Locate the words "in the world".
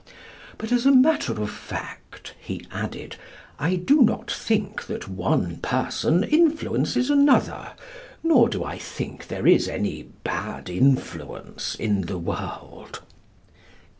11.75-13.01